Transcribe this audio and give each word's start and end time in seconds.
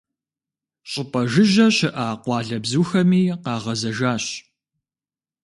ЩӀыпӀэ 0.89 1.21
жыжьэ 1.31 1.67
щыӀа 1.75 2.07
къуалэбзухэми 2.23 3.21
къагъэзэжащ. 3.43 4.25